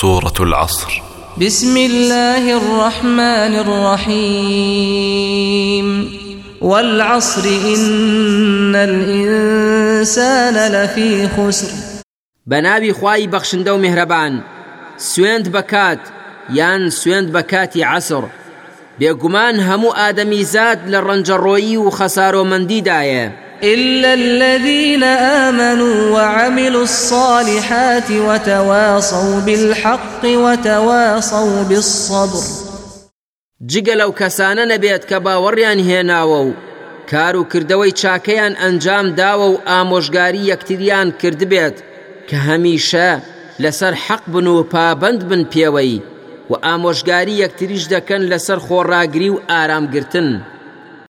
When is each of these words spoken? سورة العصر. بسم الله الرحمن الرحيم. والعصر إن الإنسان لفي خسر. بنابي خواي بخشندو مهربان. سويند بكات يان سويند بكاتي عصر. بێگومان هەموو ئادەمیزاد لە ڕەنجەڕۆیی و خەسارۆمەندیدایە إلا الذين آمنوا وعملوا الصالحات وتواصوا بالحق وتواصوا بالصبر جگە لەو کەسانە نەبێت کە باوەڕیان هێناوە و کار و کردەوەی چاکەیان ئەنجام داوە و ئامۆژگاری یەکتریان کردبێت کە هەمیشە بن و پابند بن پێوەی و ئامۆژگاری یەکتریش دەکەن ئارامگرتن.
سورة 0.00 0.38
العصر. 0.40 1.02
بسم 1.40 1.76
الله 1.76 2.56
الرحمن 2.56 3.54
الرحيم. 3.64 5.86
والعصر 6.60 7.48
إن 7.48 8.74
الإنسان 8.74 10.72
لفي 10.72 11.28
خسر. 11.28 11.68
بنابي 12.46 12.92
خواي 12.92 13.26
بخشندو 13.26 13.78
مهربان. 13.78 14.40
سويند 14.98 15.48
بكات 15.48 16.00
يان 16.50 16.90
سويند 16.90 17.32
بكاتي 17.32 17.84
عصر. 17.84 18.22
بێگومان 19.00 19.60
هەموو 19.60 19.94
ئادەمیزاد 19.94 20.78
لە 20.88 21.00
ڕەنجەڕۆیی 21.06 21.76
و 21.76 21.90
خەسارۆمەندیدایە 21.90 23.43
إلا 23.64 24.14
الذين 24.14 25.02
آمنوا 25.02 26.10
وعملوا 26.10 26.82
الصالحات 26.82 28.10
وتواصوا 28.10 29.40
بالحق 29.40 30.24
وتواصوا 30.24 31.62
بالصبر 31.62 32.44
جگە 33.72 33.94
لەو 34.00 34.12
کەسانە 34.20 34.64
نەبێت 34.72 35.02
کە 35.10 35.18
باوەڕیان 35.24 35.80
هێناوە 35.88 36.40
و 36.46 36.52
کار 37.10 37.36
و 37.36 37.46
کردەوەی 37.52 37.96
چاکەیان 38.00 38.54
ئەنجام 38.62 39.06
داوە 39.20 39.46
و 39.52 39.60
ئامۆژگاری 39.68 40.48
یەکتریان 40.52 41.08
کردبێت 41.20 41.76
کە 42.28 42.36
هەمیشە 42.48 43.10
بن 44.32 44.46
و 44.46 44.62
پابند 44.62 45.28
بن 45.28 45.42
پێوەی 45.52 46.02
و 46.50 46.54
ئامۆژگاری 46.64 47.40
یەکتریش 47.44 47.84
دەکەن 47.94 48.22
ئارامگرتن. 49.50 50.53